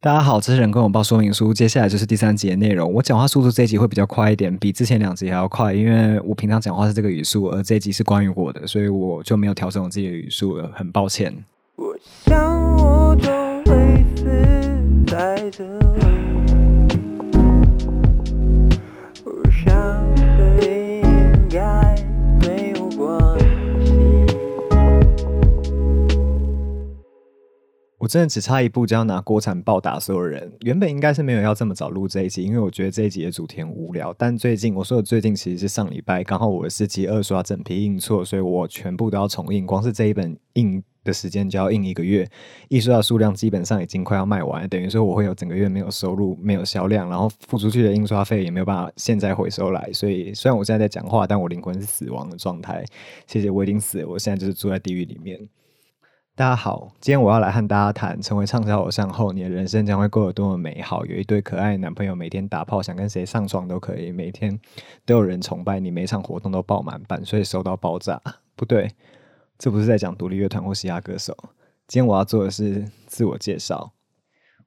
[0.00, 2.92] 大家好，这是人跟我报说明书，接下来就是第三集的内容。
[2.92, 11.34] 我讲话速度这一集会比较快一点，比之前两集还要快，因为我平常讲话是这个语速，而这一集是关于我的，所以我就没有调整我自己的语速了，很抱歉。
[11.74, 14.24] 我想我终会死
[15.04, 15.64] 在这
[27.98, 30.52] 我真的只差一步就要拿锅铲暴打所有人。
[30.60, 34.14] 原本应该是没有要这么早录这一集，因为我觉得这一集的主题很无聊。
[34.16, 39.66] 但最近我说的最近其实是上礼拜，刚好我的四集二刷整批印错，所以我全部都要重印。
[39.66, 42.28] 光是这一本印的时间就要印一个月，
[42.68, 49.90] 印刷的数量基本上已经快要卖完，等于说我会有整个月没有收入、没有销量，然后付出去的印刷费也没有办法现在回收来。
[49.92, 52.84] 所以虽然我现在在讲话，但我灵魂是死亡的状态。
[53.26, 55.36] 谢谢，我已经死了，我现在就是住在地狱里面。
[56.38, 61.04] 大家好，今天我要来和大家谈，成为畅销偶像后，你的人生将会过得多么美好。
[61.04, 64.56] 有一对可爱男朋友，每天打炮，想跟谁上床都可以，每天
[65.04, 68.22] 都有人崇拜你，每场活动都爆满，版税收到爆炸。
[68.54, 68.88] 不对，
[69.58, 71.36] 这不是在讲独立乐团或嘻哈歌手。
[71.88, 73.94] 今天我要做的是自我介绍。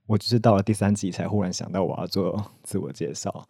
[0.08, 3.47] 我只是到了第三集才忽然想到我要做自我介绍。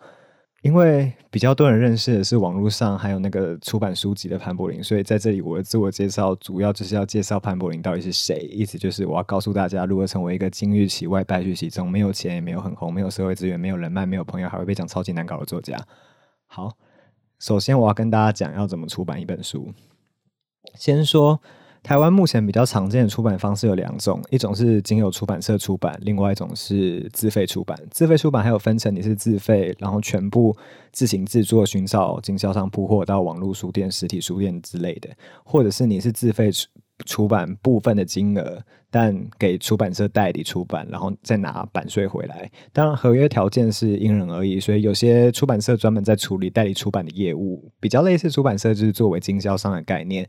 [0.62, 15.76] 因为比较多人认识的是网络上还有那个出版书籍的潘柏林，所以在这里我的自我介绍主要就是要介绍潘柏林到底是谁，意思就是我要告诉大家如何成为一个金玉其外败絮其中，没有钱也没有很红，没有社会资源，没有人脉，没有朋友，还会被讲超级难搞的作家。
[16.46, 16.78] 好，
[17.40, 19.74] 首先我要跟大家讲要怎么出版一本书，
[20.76, 21.42] 先说。
[21.84, 27.78] 台湾目前比较常见的出版方式有两种，一种是经由出版社出版，另外一种是自费出版。
[27.90, 30.56] 自费出版还有分成，你是自费，然后全部
[30.92, 35.10] 自行制作、寻找经销商铺货到网络书店、实体书店之类的，
[35.44, 36.68] 或者是你是自费出
[37.04, 42.48] 出版部分的金额，但给出版社代理出版，然后再拿版税回来。
[42.72, 50.28] 当然，合约条件是因人而异，所以有些出版社专门在处理代理出版的业务，比较类似出版社就是作为经销商的概念。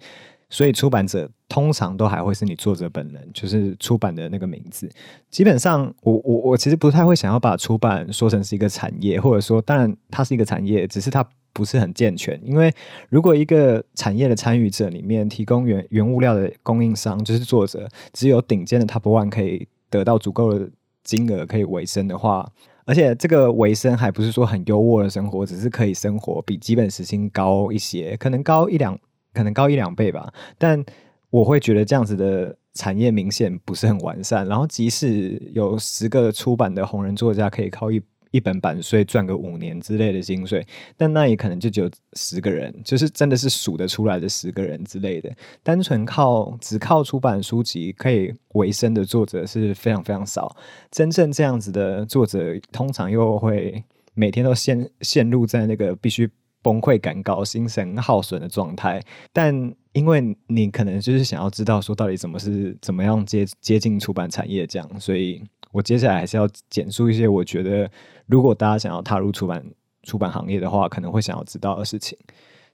[0.52, 4.86] 所以出版者通常都还会是你作者本人，就是出版的那个名字。
[5.30, 12.38] 基本上，我我我其实不太会想要把出版说成是一个产业，或者说，当然它是一个产业，只是它不是很健全。
[12.44, 12.70] 因为
[13.08, 20.68] 如果一个产业的参与者里面提供原原物料的供应商就是作者，只有顶尖的 Top One 可以得到足够的
[21.02, 22.46] 金额可以维生的话，
[22.84, 28.98] 而且这个维生还不是说很优渥的生活，只是可以生活比基本时薪高一些，可能高一两。
[29.32, 30.84] 可能高一两倍吧，但
[31.30, 34.46] 我会觉得这样子的产业明显不是很完善。
[34.46, 40.66] 然后，即使有十个出版的红人作家可以靠一一本版税赚个五年之类的薪水，
[40.96, 45.30] 但那也可能就只有十个人，就是真的是数得出来的十个人之类的。
[45.62, 50.54] 单纯靠只靠出版书籍可以维生的作者是非常非常少。
[50.90, 53.82] 真正这样子的作者，通常又会
[54.14, 56.30] 每天都陷陷入在那个必须。
[56.62, 59.02] 崩溃感高、精神耗损的状态，
[59.32, 59.52] 但
[59.92, 65.42] 因为你可能就是想要知道说到底怎么是怎么样接接近出版产业这样，所以
[65.72, 67.90] 我接下来还是要简述一些我觉得
[68.26, 69.62] 如果大家想要踏入出版
[70.04, 72.16] 出版行业的话，可能会想要知道的事情。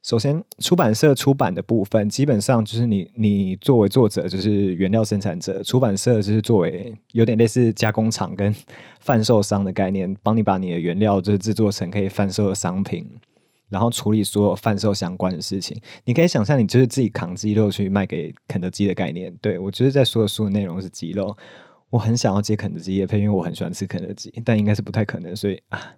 [0.00, 8.54] 首先，出版社出版的部分基本上就是你你作为作者就是原料生产者，出版社就是作为有点类似加工厂跟
[9.00, 13.04] 贩售商的概念，帮你把你的原料就是制作成可以贩售的商品。
[13.68, 19.34] 然后处理所有贩售相关的事情，你可以想象，你就是自己扛鸡肉去卖给肯德基的概念。
[19.42, 21.36] 对我就是在说的书的内容是鸡肉，
[21.90, 25.36] 我很想要接肯德基业配，因为我很喜欢吃肯德基，但应该是不太可能。
[25.36, 25.94] 所以啊，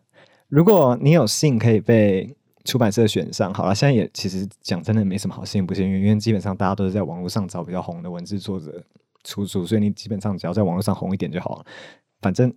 [0.48, 8.84] 如果你有幸可以被出版社选上，好了，现在也其实讲真的没什么好幸不幸运，因为基本上大家都是在网络上找比较红的文字作者
[9.22, 11.66] 出书，所以你基本上只要在网络上红一点就好了，
[12.20, 12.52] 反正。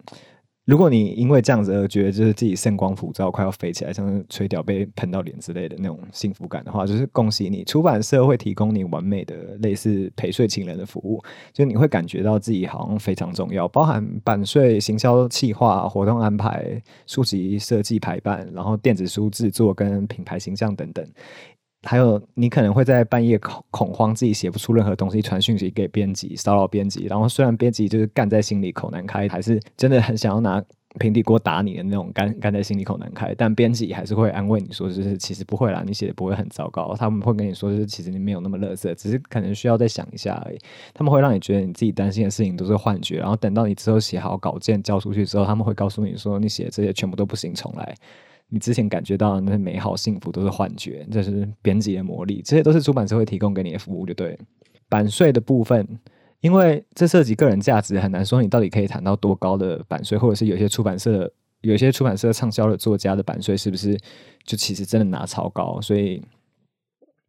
[0.66, 21.06] 如果你因为这样子而觉得就是自己圣光普照，快要飞起来，像是吹掉被喷到脸之类的那种幸福感的话，就是恭喜你，出版社会提供你完美的类似陪睡情人的服务，就你会感觉到自己好像非常重要，包含版税、行销、企划、活动安排、书籍设计排版，然后电子书制作跟品牌形象等等。
[21.84, 27.06] 还有，你可能会在半夜恐恐慌，自己写不出任何东西，传讯息给编辑，骚扰编辑。
[27.06, 30.64] 然后虽然编辑就是干在心里口难开，还是真的很想要拿
[31.00, 36.96] 平底锅打你的那种干干在心里口难开，但编辑还是会安慰你说，就是其实不会啦，你写的不会很糟糕。
[36.96, 40.58] 他们会跟你说，就是其实你没有那么乐色，只是可能需要再想一下而已。
[40.94, 47.96] 他们会让你觉得你自己担心的事情都是幻觉，然后等到你之后写好稿件交出去之后，他们会告诉你说，你写的这些全部都不行，重来。
[48.54, 54.38] 你之前感觉到那些美好幸福都是幻觉，这是编辑的魔力，这些都是出版社会提供给你的服务，就对。
[54.88, 55.88] 版税的部分，
[56.40, 63.98] 因为这涉及个人价值，很难说你到底可以谈到多高的版税，或者是有些出版社有些出版社畅销的作家的版税是不是
[64.44, 66.22] 就其实真的拿超高，所以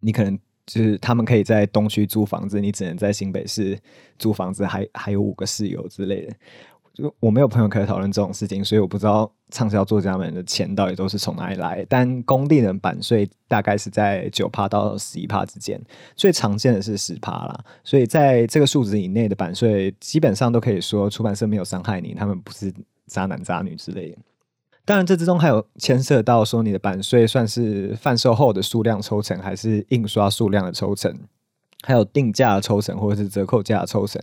[0.00, 3.78] 你可能就是他们可以在东区租房子，你只能在新北市
[4.18, 6.34] 租房子，还还有五个室友之类的。
[6.94, 11.85] 就我没有朋友可以讨论这种事情，所以我不知道畅销作家们的钱到底都是从哪里来。
[11.88, 15.81] 但工地的版税大概是在九趴到十一趴之间，
[16.14, 17.64] 最常见的是十趴啦。
[17.82, 22.73] 所以在这个数值以内的版税，基本上都可以说出版社没有伤害你，他们不是
[23.08, 24.19] 渣男渣女之类的。
[24.85, 31.12] 当然，这之中还有牵涉到说你的版税算是贩售后的数量抽成，还是印刷数量的抽成。
[31.84, 34.20] 还有定价的抽成或者是折扣价的抽成，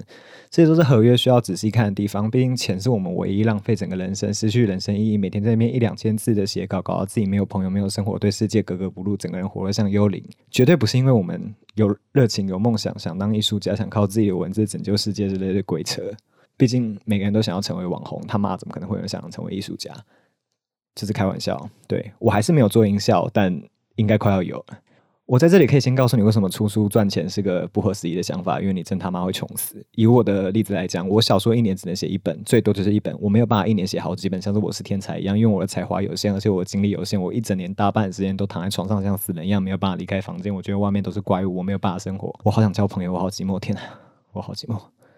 [0.49, 2.29] 这些都是合约需要仔细看的地方。
[2.29, 10.23] 毕竟钱是我们唯一浪费整个人生、失去人生意义，每天在那边一两千字的写稿，搞到自己没有朋友、没有生活，对世界格格不入，整个人活得像幽灵。
[10.49, 16.01] 绝对不是因为我们有热情、有梦想，想当艺术家，想靠自己的文字拯救世界之类的鬼扯。
[16.57, 19.93] 毕竟每个人都想要成为网红，他妈怎么可能会有想要成为艺术家？
[20.95, 21.69] 这是开玩笑。
[21.87, 23.61] 对我还是没有做音效，但
[23.95, 24.79] 应该快要有了。
[25.31, 29.81] 我在这里可以先告诉你，为什么出书赚钱是个不合时宜的想法，因为你真他妈会穷死。
[29.91, 40.53] 以我的例子来讲，我小说一年只能写一本，最多就是一本，我没有办法一年写好几本，像是我是天才一样，因为我的才华有限，而且我的精力有限，我一整年大半时间都躺在床上像死人一样，没有办法离开房间。
[40.53, 42.37] 我觉得外面都是怪物，我没有办法生活。
[42.43, 43.83] 我好想交朋友，我好寂寞，天啊，
[44.33, 44.77] 我好寂寞。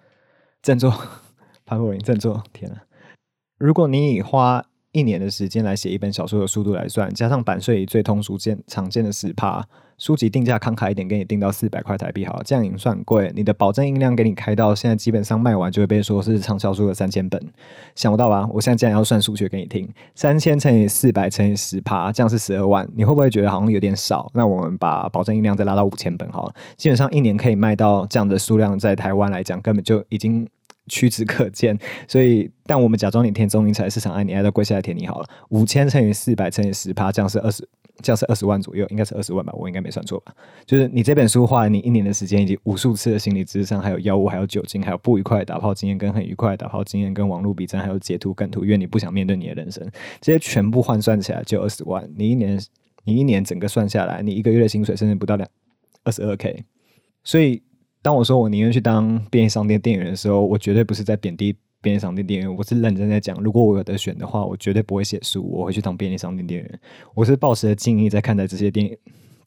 [0.61, 0.93] 振作，
[1.65, 2.83] 潘若林，振作，天啊！
[3.57, 4.63] 如果你以花
[4.93, 9.67] 一年的时间来写一本小说的速度来算，加上版税最通俗见常见的十趴。
[9.99, 13.31] 书籍定价慷慨一点，给你定到四百块台币，好，这样已经算贵。
[13.35, 17.41] 你的保证印量给你开到现在，基本上卖完就会被说是畅销书的三千本，
[17.95, 18.47] 想不到吧？
[18.51, 22.87] 我现在竟然要算数学给你听，三千乘以四百乘以十趴，这样是十二万。
[22.95, 24.29] 你会不会觉得好像有点少？
[24.33, 30.45] 那我们把保证印量再拉到五千本，好了，基本上一年可以卖到这样的数量，在台湾来讲根本就已经
[30.87, 31.77] 屈指可见。
[32.07, 37.67] 所以，但我们假装你填中英才市场爱你爱到跪下来填你好了，五千乘以四百乘以十趴，这样是二十。
[38.01, 40.33] 这样是二十万左右，应该是二十万吧，我应该没算错吧？
[40.65, 49.87] 就是你这本书花了你一年的时间，以及无数次的心理智商，还有药物，还有酒精，还有不愉快打炮经验，跟很愉快打炮经验，跟网络比战，还有截图、梗图，因为你不想面对你的人生，
[50.19, 52.09] 这些全部换算起来就二十万。
[52.17, 52.59] 你一年，
[53.03, 55.47] 你一年整个算下来，你一个月的薪水甚至不到两
[56.03, 56.65] 二十二 k。
[57.23, 57.61] 所以，
[58.03, 61.55] 当我说我宁愿去当便利商店店员的时候，我绝对不是在贬低。
[61.81, 63.35] 便利商店店员，我是认真在讲。
[63.43, 66.79] 如果我有得选的话，我绝对不会写书，我会去当便利商店店员。
[67.13, 68.97] 我是抱持着敬意在看待这些店。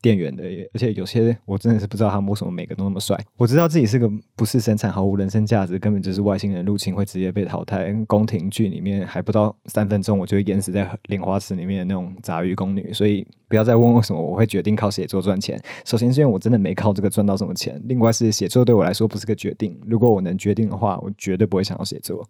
[0.00, 3.18] 店员的，而且有些我真的是不知道他们为什么每个都那么帅。
[3.36, 7.92] 我知道自己是个不是生产、毫无人生价值，根本就是外星人入侵会直接被淘汰。
[8.06, 12.92] 宫廷剧里面还不到三分钟，我就会淹死在莲花池里面的那种杂鱼宫女。
[12.92, 15.60] 所以不要再问为什么我会决定靠写作赚钱。
[15.84, 19.78] 首先是因为我真的没靠这个赚到什么钱，另外是写作对我来说不是个决定。
[19.86, 22.28] 如果我能决定的话，我绝对不会想要写作。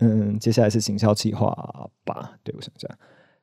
[0.00, 1.46] 嗯，接下来是行销计划
[2.04, 2.32] 吧。
[2.42, 2.98] 对我想这样。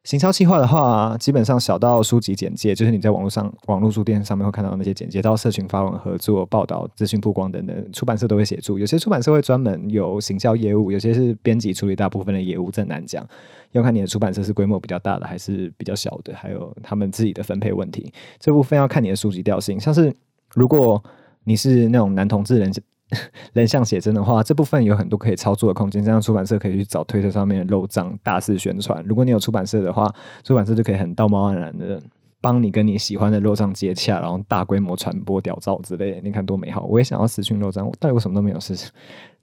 [0.06, 8.78] 行销计划的话，基本上小到书籍简介，就是你在网络上、网络书店上面会看到那些简介，到社群发文合作、报道、资讯曝光等等，出版社都会协助。
[8.78, 13.28] 有些出版社会专门有行销业务，有些是编辑处理大部分的业务，这难讲。
[13.72, 18.14] 要看你的出版社是规模比较大的还是比较小的，还有他们自己的分配问题。
[18.40, 20.14] 这部分要看你的书籍调性，像是
[20.54, 21.04] 如果
[21.46, 22.72] 你是那种男同志人。
[23.54, 26.04] 人像写真的话，这部分有很多可以操作的空间。
[26.04, 29.04] 这样出版社可以去找推特上面的漏账，大肆宣传。
[29.06, 32.02] 如果你有出版社的话，出版社就可以很道貌岸然的
[32.42, 36.20] 帮你跟你喜欢的漏账接洽，然后大规模传播屌照之类。
[36.24, 36.84] 你看多美好！
[36.86, 38.92] 我也想要私讯漏账，但我什么都没有私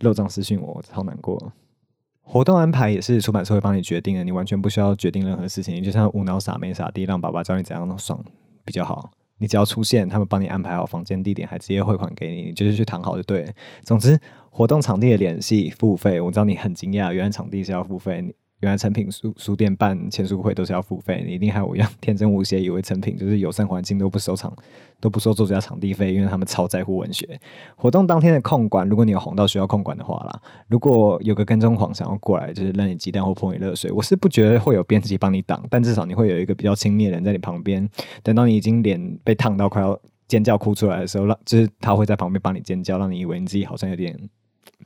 [0.00, 1.52] 漏账私讯我，超难过。
[2.25, 8.25] 活动安排也是出版社会帮你决定的，你完全不需要决定任何事情，你就像无脑傻妹傻弟，让爸爸教你怎样弄爽
[8.64, 9.11] 比较好。
[9.42, 13.52] 你只要出现，他们帮你安排好房间地点，还直接汇款给你，你就是去谈好就对。
[13.82, 14.16] 总之，
[14.50, 18.32] 活动场地的联系付费，我知道你很惊讶，原来场地是要付费。
[18.62, 24.57] 原来成品书书店办签书会都是要付费，你一定还有我一样天真无邪，以为成品就是友善环境都不收场，
[25.00, 27.40] 都不收作家场地费，因为他们超在乎文学。
[27.75, 37.88] 活动当天的控管，如果你有红到需要控管的话啦，如果有个跟踪狂想要过来，就是扔你鸡蛋或泼你热水，我是不觉得会有编辑帮你挡，但至少你会有一个比较亲密的人在你旁边，
[38.23, 44.16] 等到你已经脸被烫到快要尖叫哭出来的时候，让就是他会在旁边帮你尖叫，让你以为你自己好像有点。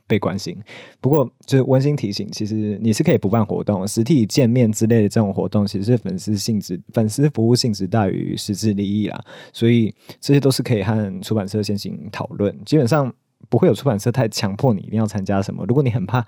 [0.06, 0.56] 被关心，
[1.00, 9.20] 不过就是温馨提醒，其实你是可以不办活动，实体见面之类的这种活动，其实是粉丝性质、粉丝服务性质大于实质利益啦，
[9.52, 13.12] 所以这些都是可以和出版社先行讨论，基本上
[13.48, 15.64] 不会有出版社太强迫你一定要参加什么。
[15.66, 16.24] 如果你很怕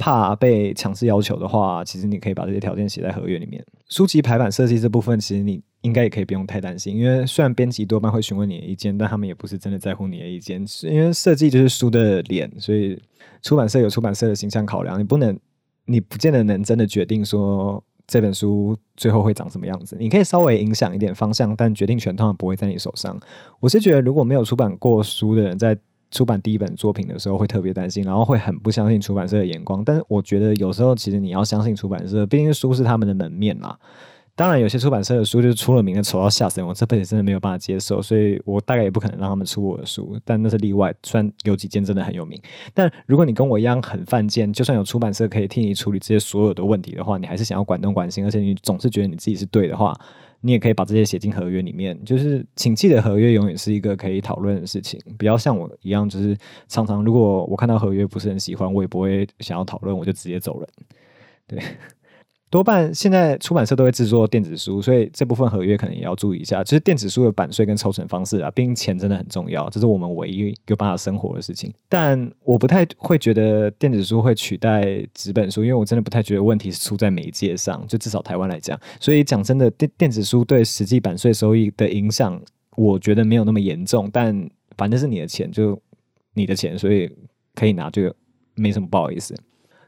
[0.00, 3.62] 怕被强制要求的话，其实你可以把这些条件写在合约里面。
[3.90, 12.98] 书籍排版设计这部分，其实你应该也可以不用太担心，因为虽然编辑多半会询问你的意见，但他们也不是真的在乎你的意见，因为设计就是书的脸，所以
[13.42, 15.38] 出版社有出版社的形象考量，你不能，
[15.84, 19.96] 你不见得能真的决定说这本书最后会长什么样子。
[20.00, 23.20] 你可以稍微影响一点方向，但决定权通常不会在你手上。
[23.60, 25.76] 我是觉得，如果没有出版过书的人，在
[26.10, 29.84] 出版第一本作品的时候会特别担心，然后会很不相信出版社的眼光。
[29.84, 33.76] 但是我觉得有时候其实你要相信出版社，毕竟书是他们的门面嘛。
[34.36, 40.18] 当然，有些出版社的书就是出了名的丑到吓死人，我这辈子真的没有办法接受，所以我大概也不可能让他们出我的书。
[40.24, 42.40] 但那是例外，虽然有几件真的很有名。
[42.72, 49.94] 但如果你跟我一样很犯贱，就算有出版社可以替你处理这些所有的问题的话，你还是想要管东管西，而且你总是觉得你自己是对的话。
[50.40, 56.36] 你也可以把这些写进合约里面，就是请记得合约永远是一个可以讨论的事情，不要像我一样，就是
[56.68, 60.68] 常常如果我看到合约不是很喜欢，我也不会想要讨论，我就直接走人，
[61.46, 61.62] 对。
[62.50, 66.64] 多半现在出版社都会制作电子书，所以这部分合约可能也要注意一下。
[66.64, 71.72] 就是电子书的版税跟抽成方式啊，毕竟钱真的很重要，这是我们唯一有办法生活的事情。
[71.88, 78.76] 但我不太会觉得电子书会取代纸本书，因为我真的不太觉得问题是出在媒介上，就至少台湾来讲。
[78.98, 82.42] 所以讲真的，电电子书对实际版税收益的影响，
[82.76, 84.10] 我觉得没有那么严重。
[84.12, 85.80] 但反正是你的钱，就
[86.34, 87.08] 你的钱，所以
[87.54, 88.12] 可以拿，就
[88.56, 89.36] 没什么不好意思。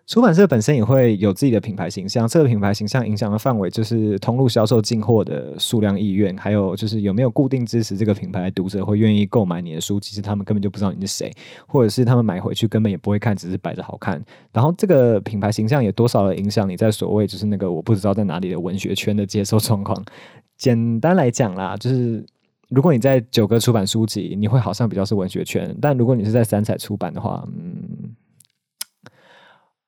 [0.06, 11.32] 出版社本身也会有自己的品牌形象，这个品牌形象影响的范围就是通路销售进货的数量意愿，还有就是有没有固定支持这个品牌的读者会愿意购买你的书，其实他们根本就不知道你是谁，
[11.66, 14.22] 或者是他们买回去根本也不会看，只是摆着好看。
[14.52, 20.04] 然后这个品牌形象也多少的影响你在所谓就是那个我不知道在哪里的文学圈的接受状况。
[20.58, 22.22] 简单来讲啦，就是
[22.68, 28.10] 如果你在九歌出版书籍，你会好像比较是文学圈，但如果你是在三彩出版的话，嗯。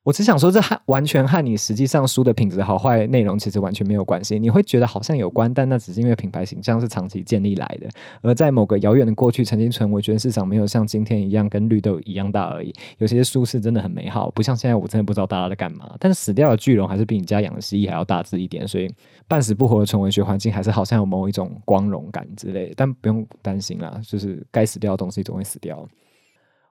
[0.04, 4.38] 我只想说，这和完全和你实际上书的品质好坏、内容其实完全没有关系。
[4.38, 7.88] 你会觉得好像有关，但那只是因为品牌形象是长期建立来的，
[8.20, 12.70] 而在某个遥远的过去，曾经成为觉得市场没有像今天一样跟绿豆一样大而已。
[12.99, 15.96] 有些书是真的很美好，不像现在，我真的不知道大家在干嘛。
[15.99, 18.94] 但是死掉的巨龙还是比你家养的蜥蜴还要大只一点，所以
[19.26, 22.75] 半死不活的纯文学环境还是好像有某一种光荣感之类。
[22.76, 25.88] 但不用担心啦，就是该死掉的东西总会死掉。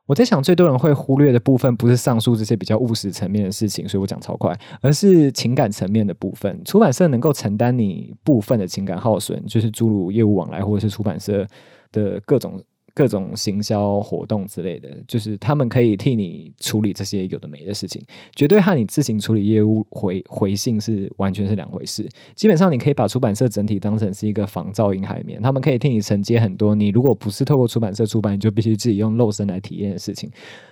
[0.05, 6.62] 我在想，最多人会忽略的部分，不是上述这些比较务实层面的事情，所以我讲超快，而是情感层面的部分。
[6.65, 11.48] 出版社能够承担你部分的情感耗损，就是诸如业务往来或者是出版社
[11.91, 12.62] 的各种。
[12.93, 18.01] 各种行销活动之类的，就是他们可以替你处理这些有的没的事情，
[18.35, 22.07] 绝对和你自行处理业务回回信是完全是两回事。
[22.35, 30.29] 基本上，你可以把出版社整体当成是一个防噪音海绵，他们可以替你承接很多你如果不是透过出版社出版，你就必须自己用肉身来体验的事情。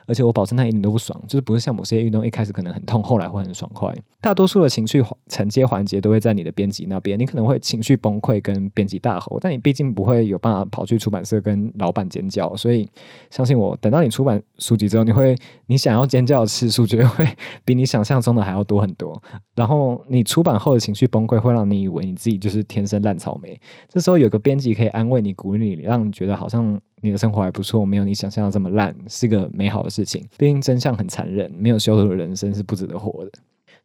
[0.08, 3.94] 而且我保证他一点都不爽，就是不是像某些运动一开始可能很痛，后来会很爽快。
[4.20, 12.88] 大多数的情绪承接环节都会在你的编辑那边，你可能会情绪崩溃跟编辑大吼，但你毕竟不会有办法跑去出版社跟老板尖叫，所以
[13.32, 17.28] 相信我，等到你出版书籍之后，你会你想要尖叫的次数绝对会
[17.66, 19.20] 比你想象中的还要多很多。
[19.56, 26.80] 然后你出版后的情绪崩溃会让你以为你自己就是天生烂草莓，这时候有个编辑可以安慰你、鼓励你，让你觉得好像。
[27.04, 30.24] 你的生活还不错，没有你想象的这么烂，是个美好的事情。
[30.38, 33.32] 毕竟真相很残忍，没有修图的人生是不值得活的。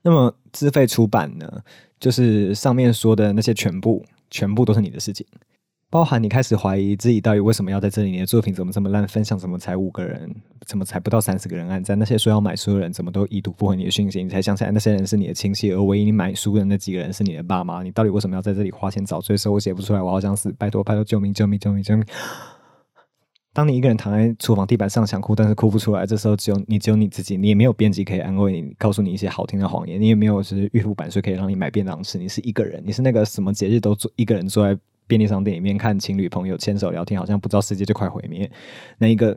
[0.02, 1.50] 那么自费出版呢？
[1.99, 5.26] 就是上面说的那些全部，全部都是你的事情，
[5.88, 10.28] 包含你开始怀疑自己到底为什么要在这里，你的作品怎么这么烂，分享怎么才五个人，
[10.66, 11.97] 怎么才不到三十个人按赞？
[11.97, 14.23] 那些说要买书的人怎么都已读不回你的讯息？
[14.23, 17.85] 你才想起来那些人是你的亲戚，而唯一你买书的那几个人是你的爸妈。
[17.85, 19.52] 你到底为什么要在这里花钱找罪受？
[19.52, 20.52] 我写不出来，我好想死！
[20.59, 22.05] 拜托，拜托，救命，救命，救命，救命！
[23.52, 38.51] 当你一个人躺在厨房地板上想哭，但是哭不出来，这时候只有你，只有你自己，你也没有编辑可以安慰你，告诉你一些好听的谎言，你也没有是预付版税可以让你买便当吃，你是一个人，你是那个什么节日都坐一个人坐在便利商店里面看情侣朋友牵手聊天，好像不知道世界就快毁灭，
[38.99, 39.37] 那一个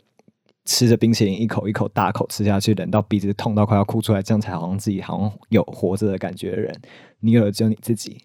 [0.66, 6.76] 吃着冰淇淋一口一口大口吃下去，忍到鼻子痛到快要哭出来，这样才好像自己好像有活着的感觉的人，
[7.20, 8.18] 你有的只有你自己。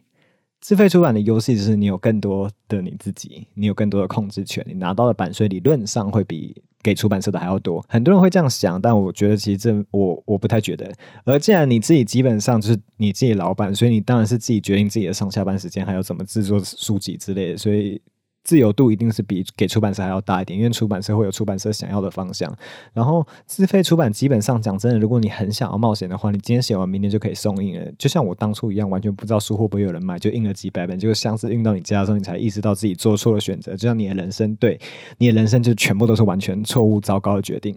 [0.64, 7.85] 自费出版的优势就是你有更多的你自己，你有更多的控制权，你拿到的版税理论上会比给出版社的还要多。
[7.87, 10.90] 很多人会这样想，但我觉得其实这我我不太觉得。
[11.26, 18.00] 而既然你自己基本上就是你自己老板，所以你当然是自己决定自己的上下班时间，还有怎么制作书籍之类的，所以。
[18.45, 22.55] 自由度一定是比给出版社还要大一点，因为出版社会有出版社想要的方向。
[22.93, 27.91] 然后自费出版基本上讲真的，如果你很想要冒险的话，你今天写完，明天就可以送印了。
[27.99, 33.73] 就像我当初一样，完全不知道书会不会有人买，就印了几百本，结果箱子运到你家的时候，你才意识到自己做错了选择。
[33.73, 34.79] 就像你的人生，对
[35.19, 37.75] 你的人生就全部都是完全错误、糟糕的决定。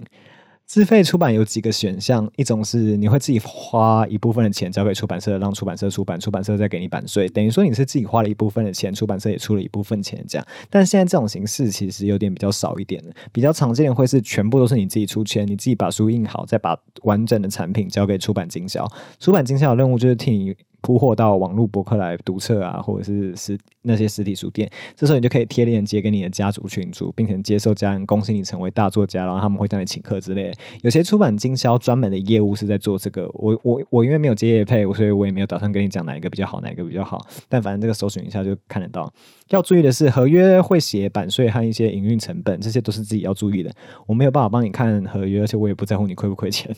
[0.68, 10.46] 自费出版有几个选项，一种是你会自己花一部分的钱交给出版社，让出版社出版，出版社再给你版税，等于说你是自己花了一部分的钱，出版社也出了一部分钱这样。
[10.70, 18.86] 但现在这种形式其实有点比较少一点了，比较常见的会是全部都是你自己出钱，你自己把书印好，再把完整的产品交给出版经销。
[19.22, 20.54] 出版经销的任务就是替你。
[20.88, 30.50] 铺货到网络博客来读册啊，或者是实那些实体书店，这时候你就可以贴链接给你的家族群组，并且接受家人恭喜你成为大作家，然后他们会叫你请客之类。
[30.84, 37.28] 有些出版经销专门的业务是在做这个，我我我因为没有接业配，所以我也没有打算跟你讲哪一个比较好，哪一个比较好。
[37.50, 39.12] 但反正这个搜寻一下就看得到。
[39.50, 43.70] 要注意的是，合约会写版税和一些营运成本，这些都是自己要注意的。
[44.06, 46.74] 我没有办法帮你看合约，而且我也不在乎你亏不亏钱。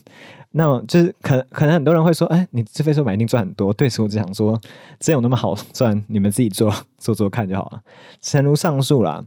[0.51, 3.73] 那就是可可能很多人会说，哎，你自费出版一定赚很多。
[3.73, 4.59] 对我只想说，
[4.99, 6.03] 真有那么好赚？
[6.07, 7.81] 你们自己做做做看就好了。
[8.21, 9.25] 诚如上述啦。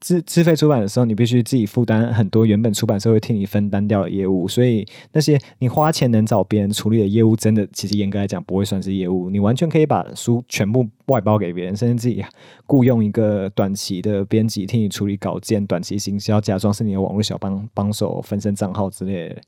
[0.00, 9.30] 自自费出版的时候，你必须自己负担很多原本出版社会替你分担掉的业务，所以那些你花钱能找别人处理的业务，真的其实严格来讲不会算是业务。
[9.30, 12.24] 你完全可以把书全部外包给别人，甚至自己
[12.66, 19.40] 雇佣一个短期的编辑替你处理稿件、短期行销，假装是你的网络小帮帮手、分身账号之类，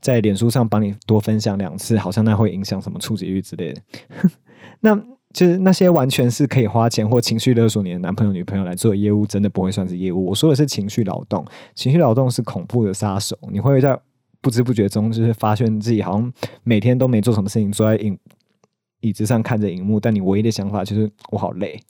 [0.00, 3.82] 在脸书上帮你多分享两次，好像那会影响什么触及率之类的。
[4.80, 5.00] 那。
[5.32, 10.26] 就是那些完全是可以花钱或情绪勒索你的男朋友、女朋友来做业务，真的不会算是业务。
[10.26, 13.38] 我说的是情绪劳动，情绪劳动是恐怖的杀手。
[13.52, 13.96] 你会在
[14.40, 16.32] 不知不觉中，就是发现自己好像
[16.64, 18.18] 每天都没做什么事情，坐在影
[19.02, 21.80] 椅子上看着荧幕，但你唯一的想法就是我好累。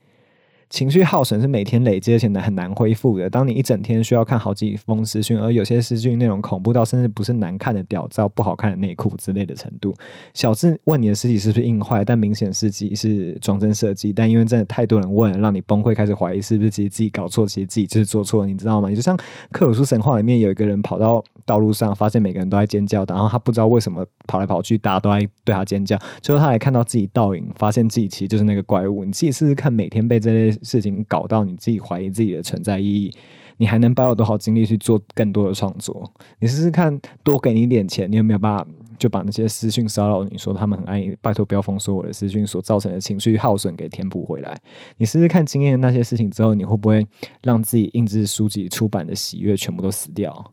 [0.71, 3.29] 情绪耗损是每天累积，而且很难恢复的。
[3.29, 9.93] 当你一整天需要看好几封私讯，而有些私讯内容恐怖到甚至不是难看的屌照、不好看的内裤之类的程度。
[10.33, 14.12] 小智问你的尸体是不是硬坏，但明显自己是装帧设计。
[14.12, 18.89] 但因为真的太多人问，让你崩溃，开始怀疑是不是其实自己搞错，其实自己就是做错，你知道吗？
[18.89, 19.19] 你就像
[19.50, 25.99] 克鲁斯神话里面有一个人跑到道路上，发现每个人都在尖叫，然后他不知道为什么跑来跑去，大家都在对他尖叫。
[26.23, 29.05] 最后他还看到自己倒影，发现自己其实就是那个怪物。
[29.05, 33.14] 你自己试试看，每天被这些事情搞到你自己怀疑自己的存在意义，
[33.57, 36.12] 你还能抱有多少精力去做更多的创作？
[36.38, 38.67] 你试试看，多给你一点钱，你有没有办法
[38.99, 44.59] 就把那些私讯骚扰你说他们很爱你，拜托不要封锁我的私讯所造成的情绪耗损给填补回来？
[44.97, 47.07] 你试试看，经验那些事情之后，你会不会
[47.42, 50.53] 让自己印制书籍出版的喜悦全部都死掉？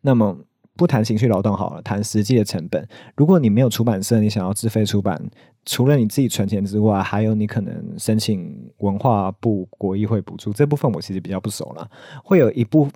[0.00, 0.38] 那么。
[0.76, 2.88] 不谈情绪劳动好了，谈实际的成本。
[3.14, 5.22] 如果你没有出版社，你想要自费出版，
[5.66, 10.52] 除了你自己存钱之外，还有你可能申请文化部国议会补助。
[10.52, 11.90] 这部分我其实比较不熟了，
[12.24, 12.88] 会有一部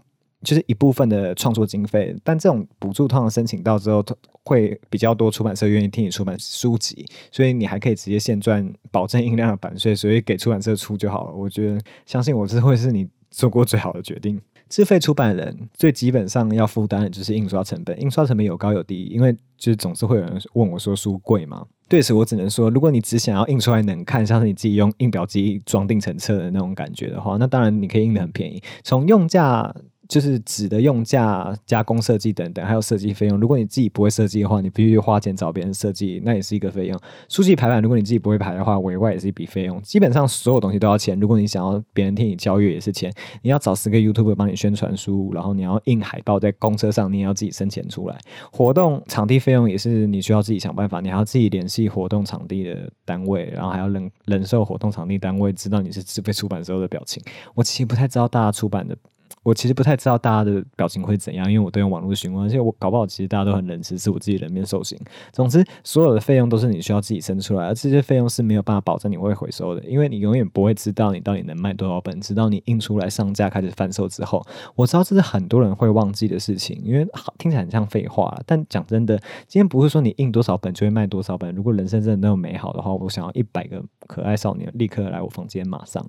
[0.43, 4.05] 就是一部分的创作经费，但这种补助通常申请到之后，
[4.45, 11.35] 会比较多出版社愿意替你出版书籍，所以你还可以直接现赚保证印量的版税，所以给出版社出就好了。
[11.35, 14.41] 我觉得，相信我这会是你做过最好的决定。
[14.69, 21.65] 自费出版人最基本上要负担的就是印刷成本，印刷成本有高有低，因为就是总是会有人问我说书贵吗？
[21.89, 29.75] 对此我只能说，如果你只想要印出来能看，像是你自己用印表机装订成册的那种感觉的话，那当然你可以印的很便宜，从用价。
[30.15, 33.41] 就是纸的用价、加工设计等等，还有设计费用。
[33.41, 36.97] 如果你自己不会设计的话，你必须花钱找别人设计，那也是一个费用。
[37.29, 39.83] 书籍排版，如果你自己不会排的话，委外也是一笔费用。
[39.83, 41.19] 基本上所有东西都要钱。
[41.19, 43.13] 如果你想要别人替你交阅，也是钱。
[43.43, 48.17] 你要找十个 YouTube 帮你宣传书，然后你要印海报在公车上，你也要自己生钱出来。
[48.53, 57.21] 活动场地费用也是你需要自己想办法，你还要自己联系活动场地的单位，然后还要忍忍受活动场地单位知道你是自费出版时候的表情。
[57.57, 58.97] 我其实不太知道大家出版的。
[59.45, 64.99] 我其实不太知道大家的表情会怎样，因为我都用网络询问，而且我搞不好其实大家都很冷实是我自己人面兽心。
[65.33, 74.45] 总之，所有的费用都是你需要自己生出来，而这些费用是没有办法保证你会回收的，因为你永远不会知道你到底能卖多少本，直到你印出来上架开始贩售之后。
[74.75, 81.55] 我知道这是很多人会忘记的事情，因为好听起来很像废话，但讲真的，今天不是说你印多少本就会卖多少本。
[81.55, 86.03] 如果人生真的那么美好的话，我想要一百个可爱少年立刻来我房间，马上。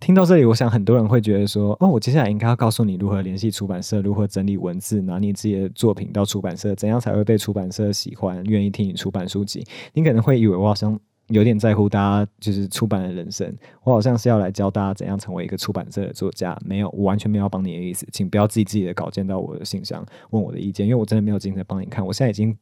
[0.00, 16.56] 听到这里，我想很多人会觉得说：“哦，我接下来应该要告诉你如何联系出版社，如何整理文字，拿你自己的作品到出版社，怎样才会被出版社喜欢，愿意听你出版书籍。”你可能会以为我好像有点在乎大家就是出版的人生，我好像是要来教大家怎样成为一个出版社的作家。
[16.64, 22.06] 没有，我完全没有帮你的意思，请不要寄自己的稿件到我的信箱问我的意见，因为我真的没有精神帮你看。
[22.06, 22.56] 我现在已经。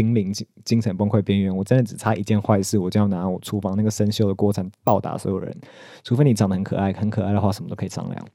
[0.00, 5.54] 濒临精精神崩溃边缘，我真的只差一件坏事，我就要拿我厨房那个生锈的锅铲暴打所有人。
[6.02, 8.26] 除非你长得很可爱，很可爱的话，什么都可以商量。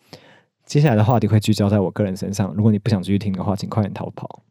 [0.66, 4.44] 接下来的话题会聚焦在我个人身上，如果你不想继续听的话，请快点逃跑。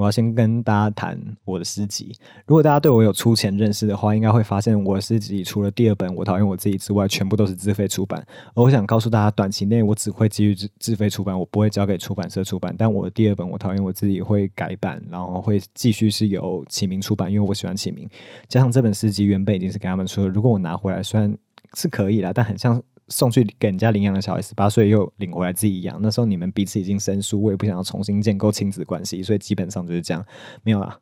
[0.00, 2.10] 我要先跟大家谈我的诗集。
[2.46, 8.26] 如果大家对我有粗浅认识的话，应该会发现我的诗集除了第二本《我讨厌我自己》之外，全部都是自费出版。
[8.54, 12.74] 而我想告诉大家，短期内我只会继续自自费出版，我不会交给出版社出版。
[12.78, 18.08] 但我的第二本《我讨厌我自己》会改版，然后会继续是由启明出版，因为我喜欢启明。
[18.48, 21.36] 加上这本诗集原本已经是给他们说，如果我拿回来，虽然
[21.74, 22.82] 是可以啦，但很像。
[23.10, 26.00] 送去给人家领养的小孩，十八岁又领回来自己养。
[26.00, 30.24] 那时候你们彼此已经生疏，我也不想要重新建构亲子关系，所以基本上就是这样，
[30.62, 30.98] 没有啦。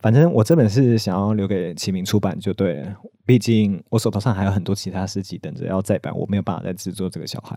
[0.00, 7.56] 反正我这本是想要留给启明出版就对了，毕竟我手头上还有很多其他诗集等着要再版，我没有办法再制作这个小孩。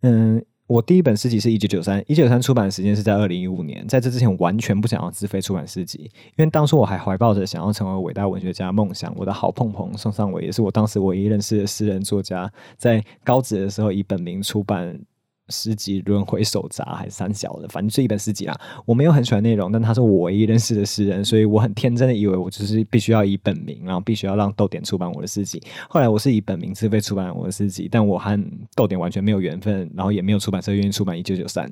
[0.00, 0.44] 嗯。
[0.68, 3.88] 我第一本诗集是一九九三，一九九三出版的时间是在二零一五年。
[3.88, 9.10] 在这之前，完全不想要自费出版诗集，因为当初我还怀抱着想要成为伟大文学家梦想。
[9.16, 15.00] 我的好碰碰宋尚伟也是我当时唯一认识的诗人作家，在高职的时候以本名出版。
[15.48, 18.58] 诗集轮回手札还是三小的，反正是一本诗集啦。
[18.84, 25.62] 我没有很喜欢内容，但他是我唯一认识的诗人，所以我很天真的以为我就是必须要以本名，然后必须要让豆点出版我的诗集。
[25.88, 28.38] 后来我是以本名自费出版我的诗集，但我和
[28.74, 31.70] 豆点完全没有缘分，然后也没有出版社愿意出版一九九三。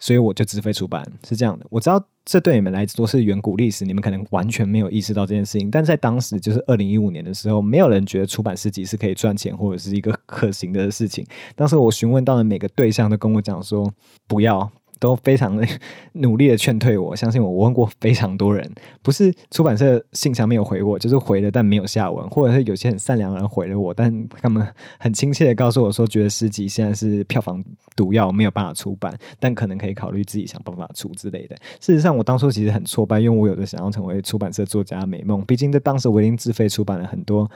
[0.00, 1.66] 所以我就自费出版，是这样的。
[1.70, 5.70] 我知道这对你们来说是远古历史，你们可能完全没有意识到这件事情。
[5.70, 11.24] 但在当时，就是二零一五年的时候，没有人觉得出版诗集是可以赚钱或者是一个 可行的事情。
[11.54, 13.92] 当时我询问到的每个对象都跟我讲说，
[14.26, 14.70] 不要。
[15.00, 15.66] 都非常的
[16.12, 18.70] 努力的劝退我， 相信我，我问过非常多人，
[19.02, 24.64] 不是出版社信箱没有回我，就是回了但没有下文，或者是有些很善良的人回了我，但他们
[24.98, 27.64] 很亲切的告诉我说，觉得诗集现在是票房
[27.96, 31.56] 毒药，没有办法出版，但可能可以考虑自己想办法出之类的。
[31.80, 37.50] 事实上，我当初其实很挫败，因为我有着想要成为出版社作家的美梦，毕竟在当时我已经自费出版了很多。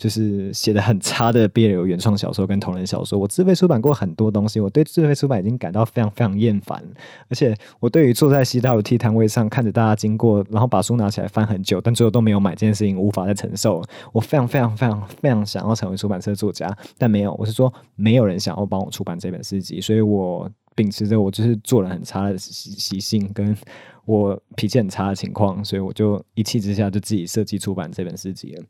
[0.00, 6.82] 就是写的很差的别流原创小说跟同人小说，我自费出版过很多东西，我对自费出版已经感到非常非常厌烦。
[7.28, 13.84] 而且我对于坐在西大楼梯摊位上看着大家经过，然后把书拿起来翻很久，但最后都没有买这件事情，无法再承受。
[14.10, 23.56] 我非常非常非常非常想要成为出版社作家，但没有，我是说没有人想要帮我出版这本诗集，所以我秉持着我就是做人很差的习习性，跟
[24.04, 28.64] 我脾气很差的情况，所以我就一气之下就自己设计出版这本诗集了。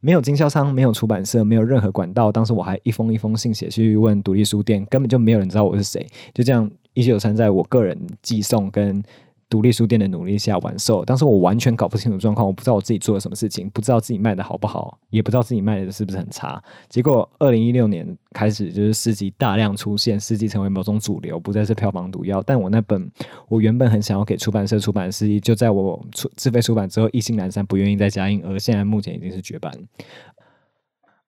[0.00, 2.30] 没有经销商，没有出版社，没有任何管道。
[2.30, 6.06] 当时我还一封一封信写去问独立书店，根本就没有人知道我是谁。
[6.34, 9.02] 就这样，一九九三在我个人寄送跟。
[9.48, 16.62] 独立书店的努力下完售，当时我完全搞不清楚状况，我不知道我自己做了什么事情，不知道自己卖的好不好，也不知道自己卖的是不是很差。
[16.88, 22.42] 结果二零一六年开始，就是诗集大量出现，诗集成为某种主流，不再是票房毒药。
[22.42, 23.08] 但我那本
[23.48, 29.72] 我原本很想要给出版社出版的诗集，就在我出自费出版之后，意兴阑珊，不愿意再加印，而现在目前已经是绝版。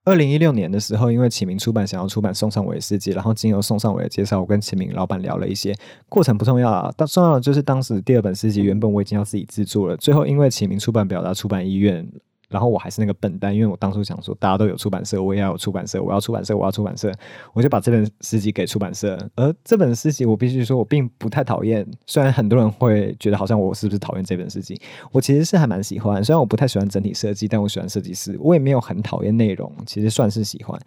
[0.08, 5.74] 二零一六年的时候，因为启明出版想要出版宋尚伟的诗集，然后经由宋尚伟的介绍，我跟启明老板聊了一些，
[6.08, 12.08] 过程不重要啊，但重要的就是当时第二本诗集原本我已经要自己制作了，最后因为启明出版表达出版意愿。
[12.48, 17.12] 然后我还是那个笨蛋，因为我当初想说大家都有出版社，我也要有出版社，我要出版社，我要出版社，
[17.52, 19.18] 我就把这本诗集给出版社。
[19.36, 21.86] 而这本诗集，我必须说，我并不太讨厌。
[22.06, 24.80] 虽然很多人会觉得好像我是不是讨厌这本诗集，
[25.12, 26.24] 我其实是还蛮喜欢。
[26.24, 28.36] 虽然我不太喜欢整体设计，但我喜欢设计师。
[28.40, 30.80] 我也没有很讨厌内容，其实算是喜欢。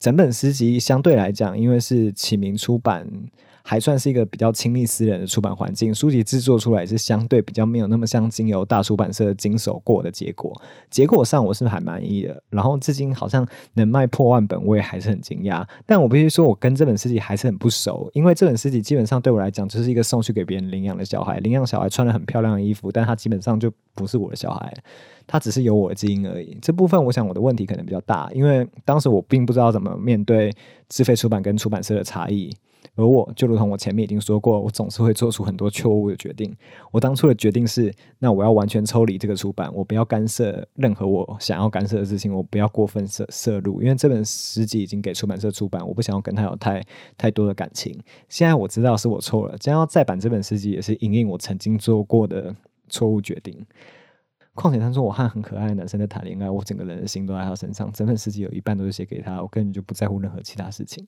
[0.00, 3.06] 整本诗集相对来讲，因为是启明出版。
[3.62, 10.50] 还算是一个比较亲密私人的出版环境，书籍制作出来是相对比较没有那么像经由大出版社经手过的结果。
[10.88, 15.64] 结果上我是还满意的，然后至今好像能卖破万本，我也还是很惊讶。
[15.86, 24.74] 但我必须说，我跟这本诗集还是很不熟，因为这本诗集基本上对我来讲就是一个送去给别人领养的小孩，领养小孩穿了很漂亮的衣服，但他基本上就不是我的小孩，
[25.30, 26.58] 他只是有我的基因而已。
[26.60, 30.52] 这部分我想我的问题可能比较大，因为当时我并不知道怎么面对
[30.88, 32.52] 自费出版跟出版社的差异。
[32.96, 36.52] 而我就如同我前面已经说过，我总是会做出很多错误的决定。
[36.90, 46.82] 我当初的决定是，那我要完全抽离这个出版，我不要干涉任何我想要干涉的事情，我不要过分涉涉入，因为这本诗集已经给出版社出版，我不想要跟他有太
[47.16, 47.96] 太多的感情。
[48.28, 52.54] 现在我知道是我错了，将要再版这本诗集也是因应我曾经做过的
[52.88, 53.54] 错误决定。
[54.54, 61.06] 况且他说我和很可爱的男生在谈恋爱，我整个人的心都在他身上，整本诗集有一半都是写给他，我根本就不在乎任何其他事情。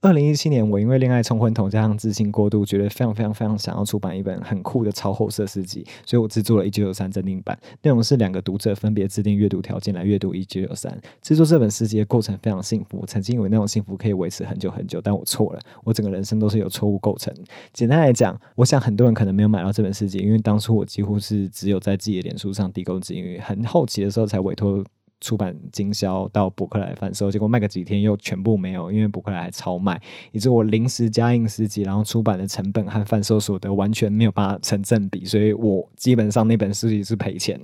[0.00, 7.58] 二零一七年，我因为恋爱冲昏头，加上自信过度，觉得非常非常非常想要出版一本很酷的超厚色诗集，所以我制作了一九九三正定版。
[7.80, 10.94] 内容是两个读者分别制定阅读条件来阅读一九九三。
[11.22, 17.34] 制作这本诗集的过程非常幸福，曾经以为那种幸福可以维持很久很久，但我错了，我整个人生都是有错误构成。
[17.72, 24.84] 简单来讲，我想很多人可能没有买到这本诗集，因为当初我几乎是只有在自己的脸书上递购资源，很后期的时候才委托。
[25.24, 29.98] 出版经销到博客来贩售，结果卖个几天又全部没有，因为博客来还超卖，
[30.32, 37.58] 以致我临时加印诗集，然后出版的成本和贩售所得完全没有办法成正比，所以我基本上那本诗集是赔钱。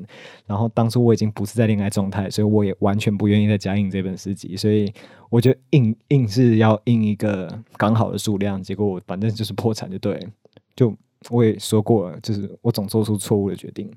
[0.47, 4.91] 然后当初我已经不是在恋爱状态，所以我也完全不愿意再加印这本诗集，所以
[5.29, 10.27] 我觉得印印是要印一个刚好的数量，结果我反正就是破产就对，
[10.75, 10.97] 就
[11.29, 13.91] 我也说过，就是我总做出错误的决定。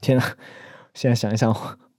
[0.00, 0.36] 天啊！
[0.92, 1.54] 现在想一想，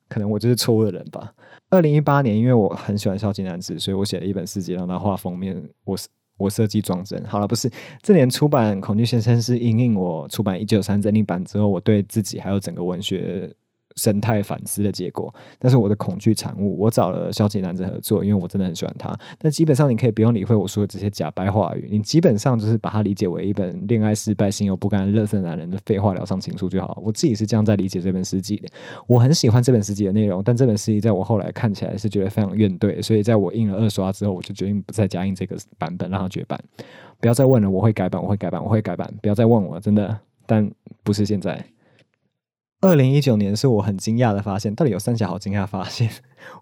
[0.07, 1.33] 可能我就是错误的人吧。
[1.69, 5.61] 二零一八年，因为我很喜欢孝敬男子，所以我写了一本诗集让他画封面。
[5.83, 5.97] 我
[6.37, 7.23] 我设计装帧。
[7.25, 7.69] 好了，不是
[8.01, 13.53] 这年出版《恐惧先生》是因应我出版一九三整理版之后，我对自己还有整个文学。
[13.97, 16.79] 生态反思的结果，但是我的恐惧产物。
[16.79, 19.13] 我找了消极男子合作，因为我真的很喜欢他。
[19.37, 27.01] 但基本上你可以不用理会我说的这些假白话语，你基本上就是把它理解为一本恋爱失败、心有不甘、乐色男人的废话疗伤情书就好。
[27.03, 28.69] 我自己是这样在理解这本诗集的。
[29.07, 36.59] 我很喜欢这本诗集的内容，但这本诗集在我后来看起来是觉得非常怨怼，所以在我印了二刷之后，我就决定不再加印这个版本，让它绝版。
[37.19, 39.11] 不要再问了，我会改版，我会改版，我会改版。
[39.21, 40.69] 不要再问我，真的，但
[41.03, 41.65] 不是现在。
[42.79, 46.09] 二零一九年是我很惊讶的发现，到底有三峡好惊讶发现。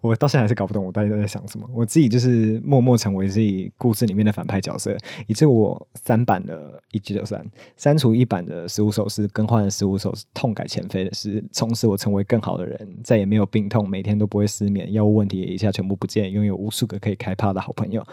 [0.02, 1.70] 我到现在还是搞不懂我到底在想什么。
[1.74, 4.96] 我自己就是默默成为自己故事里面的反派角色，
[5.28, 7.46] 以致我三版的一九九三
[7.78, 18.06] 删除一版的十五首诗，更换了十五首痛改前非的诗，从此我成为更好的人，再也没有病痛，每天都不会失眠，药物问题也一下全部不见，拥有无数个可以开趴的好朋友。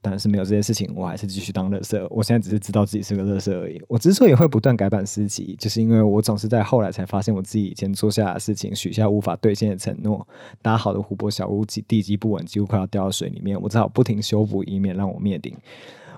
[0.00, 2.06] 当然是没有这些事情，我还是继续当乐色。
[2.08, 3.82] 我现在只是知道自己是个乐色而已。
[3.88, 10.26] 我之所以会不断改版诗集，就是因为我总是在后来才发现，我自己以前做下的事情，许下无法兑现的承诺，
[10.62, 13.60] 搭好的湖泊小屋基地基不稳，几乎快要掉到水里面。
[13.60, 15.54] 我只好不停修补，以免让我灭顶。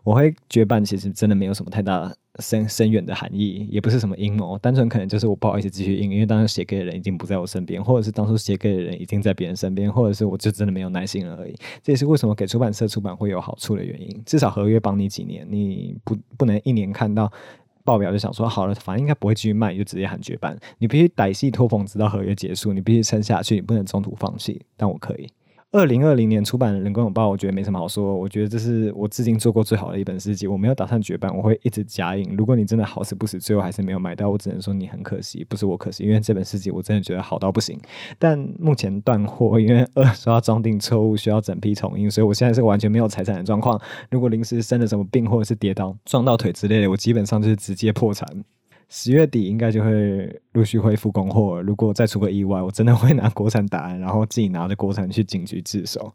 [0.04, 11.54] 我会绝版，其实真的没有什么太大深深远的含义，也不是什么阴谋，单纯可能就是我不好意思继续印，因为当时写给的人已经不在我身边，或者是当初写给的人已经在别人身边，或者是我就真的没有耐心了而已。
[11.82, 17.30] 这也是为什么给出版社出版会有好处的原因，至少合约帮你几年，你不不能一年看到
[17.84, 20.58] 报表就想说好了，反正应该不会继续卖，就直接喊绝版。
[20.78, 24.60] 你必须歹戏拖棚，直到合约结束，你必须撑下去，你不能中途放弃。
[24.76, 25.28] 但我可以。
[25.72, 28.16] 二零二零年出版的《人工拥抱》，我觉得没什么好说。
[28.16, 30.48] 我觉得这是我至今做过最好的一本诗集。
[30.48, 32.34] 我没有打算绝版，我会一直加印。
[32.36, 37.78] 如果你真的好死不死，最后还是没有买到，我只能说你很可惜，不是我可惜，因为这本诗集我真的觉得好到不行。
[38.18, 43.80] 但目前断货，因为 二刷装订错误，需要整批重印，所以我现在是完全没有财产的状况。
[44.10, 48.26] 如果临时生了什么病，或者是跌倒撞到腿之类的，我基本上就是直接破产。
[48.92, 51.62] 十月底应该就会陆续恢复供货。
[51.62, 56.12] 如果再出个意外，我真的会拿国产答案，然后自己拿着国产去警局自首。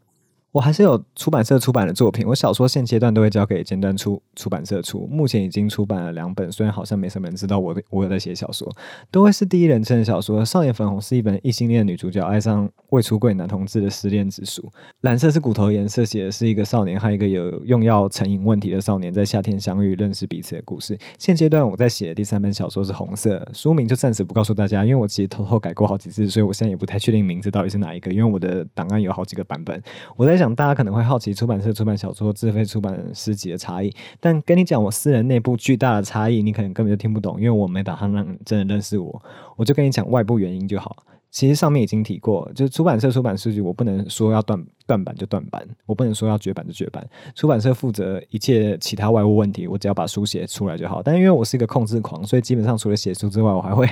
[0.56, 5.06] 我还是有出版社出版的作品，我小说现阶段都会交给尖端出出版社出。
[5.12, 8.66] 目前已经出版了两本，虽然好像没什么人知道我我有在写小说，
[9.10, 10.42] 都会是第一人称的小说。
[10.42, 14.66] 少年粉红是一本异性恋女主角爱上未出柜男同志的失恋之书。
[15.02, 20.96] 蓝色是骨头颜色，写的是一个少年和一个有用药成瘾问题的少年在夏天相遇、认识彼此的故事。
[21.18, 29.82] 现阶段我在写的第三本小说是红色，书名就暂时不告诉大家，因为我其实偷偷改过好几次，所以我现在也不太确定名字到底是哪一个，因为我的档案有好几个版本。
[30.16, 30.45] 我在想。
[30.54, 39.22] 大家可能会好奇出版社出版小说、自费出版诗集的差异，但跟你讲我私人内部巨大的差异，你可能根本就听不懂，因为我没打算让真的认识我，
[39.56, 40.96] 我就跟你讲外部原因就好。
[41.36, 47.06] 其实上面已经提过，就是出版社出版数据，我不能说要断断版就断版，我不能说要绝版就绝版。
[47.34, 51.02] 出版社负责一切其他外物问题，我只要把书写出来就好。
[51.02, 53.86] 但因为我是一个控制狂，所以基本上除了写书之外，我还会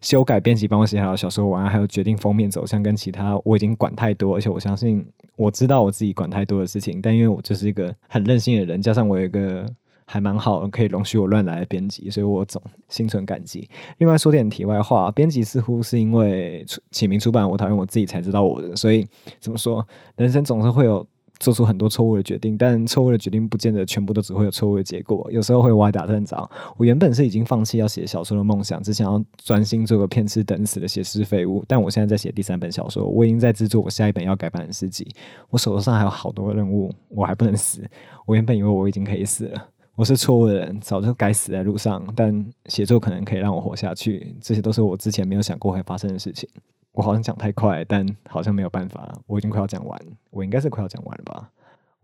[0.00, 5.06] 修改编辑帮我写好小说文案，还有决定封面走向跟其他我已经管太多，而且我相信
[5.36, 7.00] 我知道我自己管太多的事情。
[7.00, 9.64] 但因为我就是一个很任性的人，加上我有一个。
[10.10, 13.68] 还蛮好，可以容许我乱来编辑，所以我总心存感激。
[13.98, 19.06] 另外说点题外话，编辑似乎是因为起名出版我讨厌我自己才知道我的，所以
[19.38, 21.06] 怎么说，人生总是会有
[21.38, 26.50] 做出很多错误的决定，但错误的决定不见得全部都只会有错误的结果，有时候会歪打正着。
[26.78, 35.06] 我原本是已经放弃要写小说的梦想，只想要专心做个骗吃等死的写诗废物，但我现在在写第三本小说，我已经在制作我下一本要改版的诗集，
[35.50, 37.86] 我手头上还有好多任务，我还不能死。
[38.24, 39.68] 我原本以为我已经可以死了。
[39.98, 42.00] 我是错误的人，早就该死在路上。
[42.14, 46.48] 但写作可能可以让我活下去，这些都是我之前没有想过会发生的事情。
[46.92, 49.12] 我好像讲太快，但好像没有办法。
[49.26, 51.50] 我已经快要讲完，我应该是快要讲完了吧。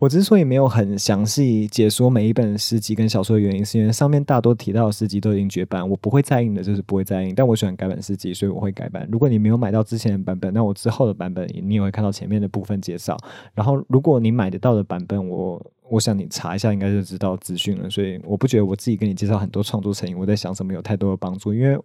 [0.04, 7.34] 我之所以没有很详细解说每一本诗集跟小说的原因，是因为上面大多提到的诗集都已经绝版，我不会再印的，就是不会再印。
[7.34, 9.08] 但我喜欢改版诗集，所以我会改版。
[9.10, 13.16] 如果你没有买到之前的版本，那我之后的版本你也会看到前面的部分介绍。
[13.54, 17.88] 然后，如果你买得到的版本，我我想你查一下，应该就知道资讯了。
[17.88, 21.78] 所以，我不觉得我自己跟你介绍很多创作成因，我在想什么有太多的帮助，因为。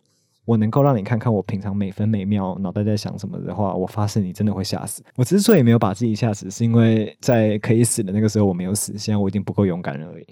[0.50, 5.04] 我能够让你看看我平常每分每秒脑袋在想什么的话，我发誓你真的会吓死。
[5.16, 10.26] 我之所以没有把自己吓死，是因为在可以死的那个时候我没有死，现在我已经不够勇敢了而已。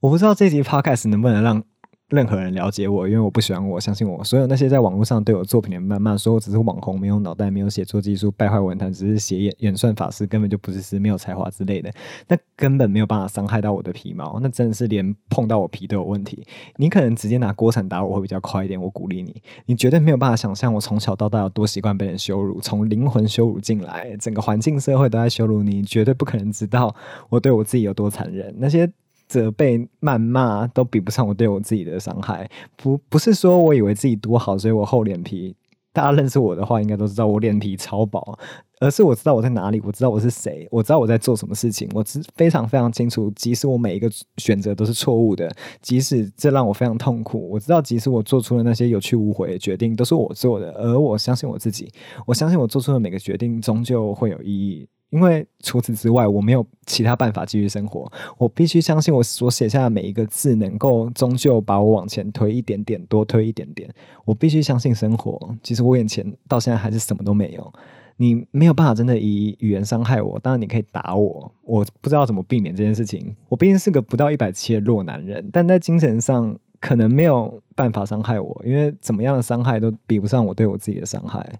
[0.00, 1.62] 我不知道这集 podcast 能不能让
[2.10, 4.22] 任何人了解我，因为我不喜欢我，相信我。
[4.24, 11.90] 所有那些在网络上对我作品的谩骂，说我只是网红，没有脑袋，没有写作技术，败坏文坛，只是写演演算法师，根本就不是诗，没有才华之类的，
[12.26, 16.44] 那根本没有办法伤害到我的皮毛，那真的是连碰到我皮都有问题。
[16.76, 19.40] 你可能直接拿锅铲打我会比较快一点，我鼓励你。
[19.66, 26.92] 你绝对没有办法想象我从小到大有多习惯被人羞辱，从灵魂羞辱进来，整个环境社会都在羞辱你，绝对不可能知道
[27.28, 28.52] 我对我自己有多残忍。
[28.58, 28.90] 那些。
[29.30, 32.50] 责备、谩骂都比不上我对我自己的伤害。
[32.76, 35.54] 不，不是说我以为自己多好，所以我厚脸皮。
[35.92, 38.36] 大家认识我的话，应该都知道我脸皮超薄，
[38.80, 43.30] 而是我知道我在哪里，我知道我是谁，我知道我在做什么事情，我知非常非常清楚。
[43.36, 45.48] 即使我每一个选择都是错误的，
[45.80, 51.88] 即使这让我非常痛苦，我知道即使我做出了那些有去无回的决定，都是我做的，而我相信我自己，
[52.26, 54.88] 我相信我做出的每个决定终究会有意义。
[55.10, 58.10] 因为除此之外，我没有其他办法继续生活。
[58.38, 63.92] 我必须相信我所写下的每一个字，能够终究把我往前推一点点，多推一点点。
[64.24, 65.54] 我必须相信生活。
[65.62, 67.72] 其实我眼前到现在还是什么都没有。
[68.16, 71.52] 你没有办法真的以语言伤害我，当然你可以打我。
[71.64, 73.34] 我不知道怎么避免这件事情。
[73.48, 81.58] 我毕竟是个不到一百七的弱男人，但在精神上可能没有办法伤害我，因为怎么样的伤害都比不上我对我自己的伤害。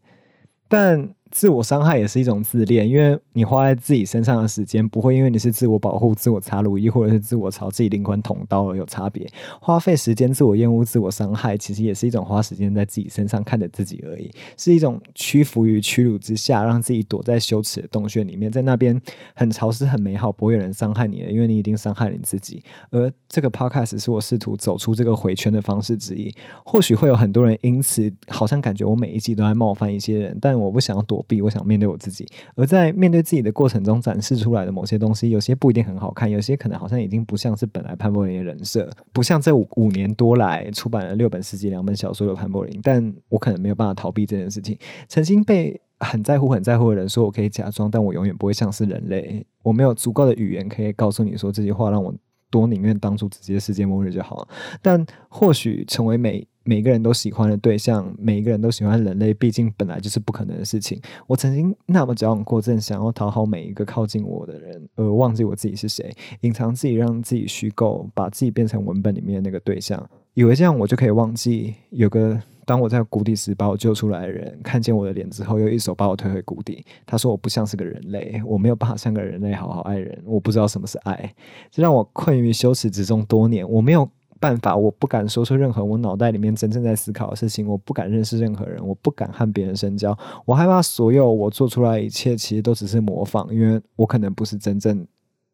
[0.68, 1.12] 但。
[1.31, 9.27] 自我伤害也是一种自恋，因为你花在自己身上的时间不会因为你是自我保护、自我擦乳液或者是自我朝自己灵魂捅刀而有差别。
[9.61, 19.01] 花费时间自我厌恶、自我伤害，其实也是一种花时间在自己身上看着自己而已，是一种屈服于屈辱之下，让自己躲在羞耻的洞穴里面，在那边
[19.35, 22.62] 很潮湿、很美好，不会有人伤害你的，因为你一定伤害你自己。
[22.90, 26.35] 而这个 podcast 是我试图走出这个回圈的方式之一。
[26.64, 31.30] 或许会有很多人因此好像感觉我每一集都在冒犯一些人，但我不想要躲。
[31.30, 42.80] 比我想面对我自己，而在面对自己的过程中展示出来的某些东西，有些不一定很好看，有些可能好像已经不像是本来潘柏林的人设，不像这五五年多来出版了六本诗集、两本小说的潘柏林。
[42.83, 44.76] 但我可能没有办法逃避这件事情。
[45.06, 49.46] 曾经被很在乎、很在乎的人说我可以假装，但我永远不会像是人类。
[49.62, 52.12] 我没有足够的语言可以告诉你说这句话，让我
[52.50, 54.48] 多宁愿当初直接世界末日就好了。
[54.82, 56.46] 但或许成为每。
[56.62, 61.00] 每个人都喜欢的对象，每一个人都喜欢人类，毕竟本来就是不可能的事情。
[61.26, 76.85] 我曾经那么矫枉过正，想要讨好每一个靠近我的人，而忘记我自己是谁，隐藏自己，让自己虚构，把自己变成文本里面的那个对象，以为这样我就可以忘记有个当我在谷底时把我救出来的人，看见我的脸之后又一手把我推回谷底。
[77.04, 81.35] 他说我不像是个人类，我没有办法像个人类好好爱人，我不知道什么是爱，
[81.68, 83.68] 这让我困于羞耻之中多年。
[83.68, 84.09] 我没有。
[84.38, 95.06] 办法，我不敢说出任何我脑袋里面真正在思考的事情，我不敢认识任何人，我不敢和别人深交，我害怕所有我做出来一切其实都只是模仿，因为我可能不是真正，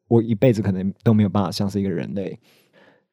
[0.07, 2.39] 我一辈子可能都没有办法像是一个人类。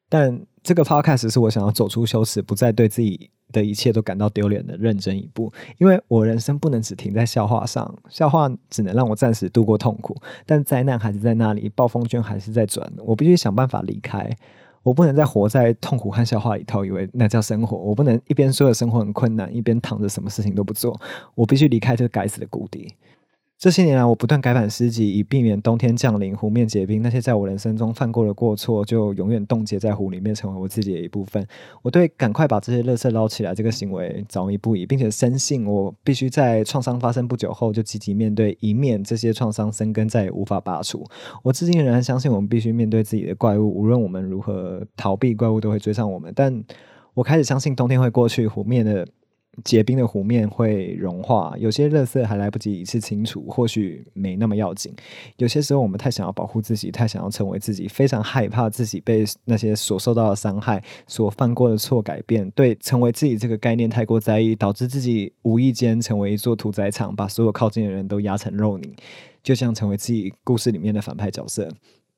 [0.08, 14.30] 但这个 podcast 是我想要走出羞耻，不再对自己的一切都感到丢脸的认真一步，因为我人生不能只停在笑话上，笑话只能让我暂时度过痛苦，但灾难还是在那里，暴风圈还是在转，我必须想办法离开。
[14.82, 17.74] 我不能再活在痛苦和笑话里头，以为那叫生活。
[17.74, 21.00] 我不能一边说着生活很困难，一边躺着什么事情都不做。
[21.34, 22.94] 我必须离开这个该死的谷底。
[23.64, 27.00] 这些年来，我不断改版诗集，以避免冬天降临、湖面结冰。
[27.00, 31.42] 那些在我人生中犯过的过错，就永远冻结在湖里面，成为我自己的一部分。
[31.80, 41.02] 我对赶快把这些垃圾捞起来这个行为着迷不已，并且深信我必须在创伤发生不久后就积极面对，以免这些创伤生根再也无法拔除。
[41.42, 46.30] 我至今仍然相信，我们必须面对自己的怪物，无论我们如何逃避，怪物都会追上我们。
[46.36, 46.62] 但
[47.14, 49.08] 我开始相信，冬天会过去，湖面的。
[49.62, 54.92] 结冰的湖面会融化，有些垃圾还来不及一次清除，或许没那么要紧。
[55.36, 62.50] 有些时候，我们太想要保护自己，太想要成为自己，非常害怕自己被那些所受到的伤害、所犯过的错改变。
[62.52, 68.94] 对成为自己这个概念太过在意，导致自己无意间成为一座屠宰场，把所有靠近的人都压成肉泥，
[69.42, 71.68] 就像成为自己故事里面的反派角色。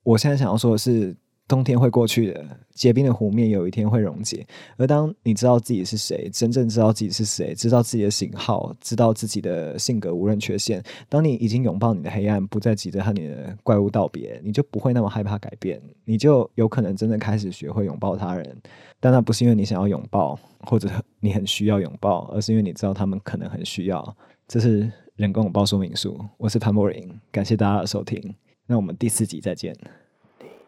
[0.02, 1.16] 我现在想要说的是。
[1.48, 4.44] 冬天会过去的，结冰的湖面有一天会溶解。
[4.76, 18.56] 而当你知道自己是谁，真正知道自己是谁，知道自己的型号，知道自己的性格无论缺陷，当你已经拥抱你的黑暗，不再急着和你的怪物道别，你就不会那么害怕改变，你就有可能真的开始学会拥抱他人。
[18.98, 20.88] 但那不是因为你想要拥抱，或者
[21.20, 24.16] 你很需要拥抱，而是因为你知道他们可能很需要。
[24.48, 26.18] 这是人工拥抱说明书。
[26.38, 28.34] 我是潘柏林，感谢大家的收听。
[28.66, 29.76] 那我们第四集再见。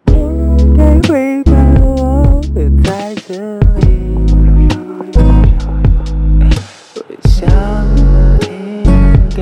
[0.09, 3.87] 应该会把我留在这里
[6.95, 7.37] 我想
[8.43, 8.49] 应
[9.37, 9.41] 该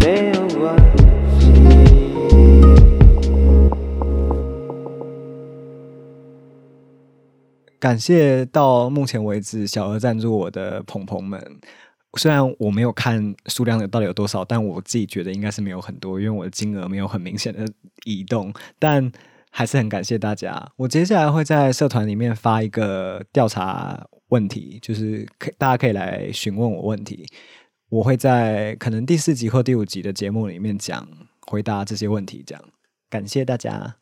[0.00, 0.64] 没有关
[1.38, 1.44] 系
[7.78, 11.60] 感谢到目前为止小额赞助我的朋友们。
[12.16, 17.70] 虽然我没有看数量的到底有多少但我自己觉得应该是没有很多因为我的金额没有很明显的
[18.04, 19.10] 移动但
[19.56, 20.70] 还是很感谢大家。
[20.76, 27.26] 我接下来会在社团里面发一个调查问题，就是可大家可以来询问我问题，
[27.88, 31.08] 我会在可能第四集或第五集的节目里面讲
[31.46, 32.44] 回答这些问题。
[32.46, 32.62] 这样，
[33.08, 33.96] 感谢大家。